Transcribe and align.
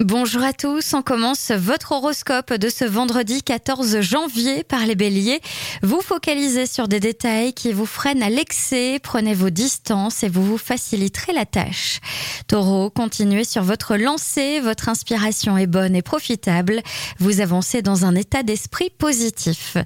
Bonjour 0.00 0.44
à 0.44 0.52
tous, 0.52 0.94
on 0.94 1.02
commence 1.02 1.50
votre 1.50 1.90
horoscope 1.90 2.54
de 2.54 2.68
ce 2.68 2.84
vendredi 2.84 3.42
14 3.42 4.00
janvier 4.00 4.62
par 4.62 4.86
les 4.86 4.94
béliers. 4.94 5.40
Vous 5.82 6.00
focalisez 6.02 6.66
sur 6.66 6.86
des 6.86 7.00
détails 7.00 7.52
qui 7.52 7.72
vous 7.72 7.84
freinent 7.84 8.22
à 8.22 8.30
l'excès, 8.30 9.00
prenez 9.02 9.34
vos 9.34 9.50
distances 9.50 10.22
et 10.22 10.28
vous 10.28 10.44
vous 10.44 10.56
faciliterez 10.56 11.32
la 11.32 11.46
tâche. 11.46 11.98
Taureau, 12.46 12.90
continuez 12.90 13.42
sur 13.42 13.64
votre 13.64 13.96
lancée, 13.96 14.60
votre 14.60 14.88
inspiration 14.88 15.58
est 15.58 15.66
bonne 15.66 15.96
et 15.96 16.02
profitable, 16.02 16.80
vous 17.18 17.40
avancez 17.40 17.82
dans 17.82 18.04
un 18.04 18.14
état 18.14 18.44
d'esprit 18.44 18.90
positif. 18.90 19.76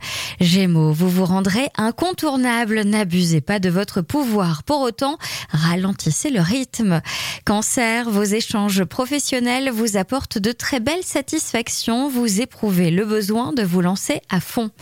Gémeaux, 0.41 0.93
vous 0.93 1.09
vous 1.09 1.25
rendrez 1.25 1.71
incontournable, 1.79 2.83
n'abusez 2.83 3.41
pas 3.41 3.61
de 3.61 3.71
votre 3.71 4.03
pouvoir, 4.03 4.63
pour 4.63 4.83
autant 4.83 5.17
ralentissez 5.53 6.29
le 6.29 6.43
rythme. 6.43 7.01
Cancer, 7.47 8.11
vos 8.11 8.25
échanges 8.25 8.85
professionnels 8.85 9.71
vous 9.71 9.97
apporte 10.03 10.37
de 10.37 10.51
très 10.51 10.81
belles 10.81 11.05
satisfactions. 11.05 12.09
Vous 12.09 12.41
éprouvez 12.41 12.91
le 12.91 13.05
besoin 13.05 13.53
de 13.53 13.63
vous 13.63 13.81
lancer 13.81 14.21
à 14.31 14.41
fond. 14.41 14.73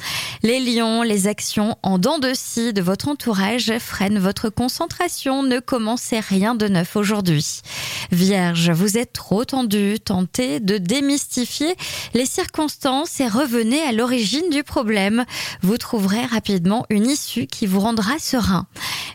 Les 0.43 0.61
lions, 0.61 1.03
les 1.03 1.27
actions 1.27 1.77
en 1.83 1.99
dents 1.99 2.19
de 2.19 2.33
scie 2.33 2.73
de 2.73 2.81
votre 2.81 3.09
entourage 3.09 3.71
freinent 3.81 4.19
votre 4.19 4.49
concentration. 4.49 5.43
Ne 5.43 5.59
commencez 5.59 6.21
rien 6.21 6.55
de 6.55 6.69
neuf 6.69 6.97
aujourd'hui. 6.97 7.61
Vierge, 8.11 8.71
vous 8.71 8.97
êtes 8.97 9.13
trop 9.13 9.45
tendu, 9.45 10.01
tentez 10.03 10.59
de 10.59 10.79
démystifier 10.79 11.75
les 12.15 12.25
circonstances 12.25 13.21
et 13.21 13.29
revenez 13.29 13.83
à 13.83 13.93
l'origine 13.93 14.49
du 14.49 14.63
problème. 14.63 15.27
Vous 15.61 15.77
trouverez 15.77 16.25
rapidement 16.25 16.87
une 16.89 17.07
issue 17.07 17.47
qui 17.47 17.67
vous 17.67 17.81
rendra 17.81 18.19
serein. 18.19 18.67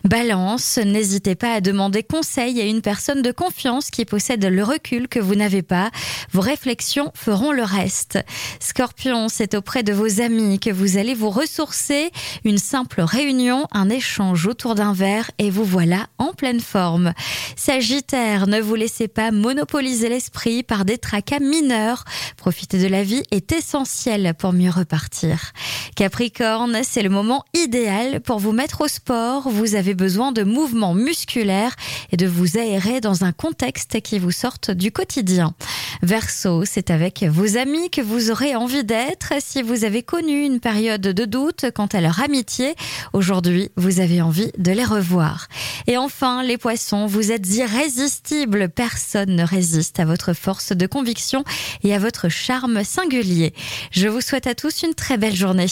Balance, 0.06 0.78
n'hésitez 0.78 1.34
pas 1.34 1.54
à 1.54 1.60
demander 1.60 2.04
conseil 2.04 2.60
à 2.60 2.64
une 2.64 2.80
personne 2.80 3.22
de 3.22 3.32
confiance 3.32 3.90
qui 3.90 4.04
possède 4.04 4.44
le 4.44 4.62
recul 4.62 5.08
que 5.08 5.18
vous 5.18 5.34
n'avez 5.34 5.62
pas. 5.62 5.90
Vos 6.30 6.42
réflexions 6.42 7.10
feront 7.14 7.50
le 7.50 7.64
reste. 7.64 8.18
Scorpion, 8.60 9.28
c'est 9.28 9.54
auprès 9.54 9.82
de 9.82 9.92
vos 9.92 10.20
amis 10.20 10.60
que 10.60 10.70
vous 10.70 10.96
allez 10.96 11.14
vous 11.14 11.30
ressourcer. 11.30 12.12
Une 12.44 12.58
simple 12.58 13.00
réunion, 13.00 13.66
un 13.72 13.90
échange 13.90 14.46
autour 14.46 14.76
d'un 14.76 14.92
verre 14.92 15.30
et 15.38 15.50
vous 15.50 15.64
voilà 15.64 16.06
en 16.18 16.32
pleine 16.32 16.60
forme. 16.60 17.12
Sagittaire, 17.56 18.46
ne 18.46 18.60
vous 18.60 18.76
laissez 18.76 19.08
pas 19.08 19.32
monopoliser 19.32 20.08
l'esprit 20.08 20.62
par 20.62 20.84
des 20.84 20.98
tracas 20.98 21.40
mineurs. 21.40 22.04
Profiter 22.36 22.78
de 22.78 22.86
la 22.86 23.02
vie 23.02 23.24
est 23.32 23.50
essentiel 23.50 24.34
pour 24.38 24.52
mieux 24.52 24.70
repartir. 24.70 25.52
Capricorne, 25.96 26.80
c'est 26.82 27.02
le 27.02 27.08
moment 27.08 27.42
idéal 27.54 28.20
pour 28.20 28.38
vous 28.38 28.52
mettre 28.52 28.82
au 28.82 28.86
sport. 28.86 29.48
Vous 29.48 29.76
avez 29.76 29.94
besoin 29.94 30.30
de 30.30 30.42
mouvements 30.42 30.92
musculaires 30.92 31.74
et 32.12 32.18
de 32.18 32.26
vous 32.26 32.58
aérer 32.58 33.00
dans 33.00 33.24
un 33.24 33.32
contexte 33.32 34.02
qui 34.02 34.18
vous 34.18 34.30
sorte 34.30 34.70
du 34.70 34.92
quotidien. 34.92 35.54
Verseau, 36.02 36.64
c'est 36.64 36.90
avec 36.90 37.24
vos 37.24 37.56
amis 37.56 37.90
que 37.90 38.00
vous 38.00 38.30
aurez 38.30 38.54
envie 38.54 38.84
d'être. 38.84 39.32
Si 39.40 39.62
vous 39.62 39.84
avez 39.84 40.02
connu 40.02 40.44
une 40.44 40.60
période 40.60 41.00
de 41.00 41.24
doute 41.24 41.66
quant 41.74 41.86
à 41.86 42.00
leur 42.00 42.20
amitié, 42.20 42.74
aujourd'hui, 43.12 43.70
vous 43.76 44.00
avez 44.00 44.22
envie 44.22 44.52
de 44.58 44.72
les 44.72 44.84
revoir. 44.84 45.48
Et 45.86 45.96
enfin, 45.96 46.42
les 46.42 46.58
poissons, 46.58 47.06
vous 47.06 47.32
êtes 47.32 47.48
irrésistibles. 47.54 48.68
Personne 48.68 49.36
ne 49.36 49.44
résiste 49.44 50.00
à 50.00 50.04
votre 50.04 50.32
force 50.32 50.72
de 50.72 50.86
conviction 50.86 51.44
et 51.82 51.94
à 51.94 51.98
votre 51.98 52.28
charme 52.28 52.84
singulier. 52.84 53.54
Je 53.90 54.08
vous 54.08 54.20
souhaite 54.20 54.46
à 54.46 54.54
tous 54.54 54.82
une 54.82 54.94
très 54.94 55.16
belle 55.16 55.36
journée. 55.36 55.66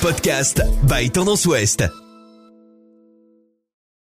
Podcast 0.00 0.62
by 0.84 1.10
Tendance 1.10 1.44
Ouest. 1.46 1.84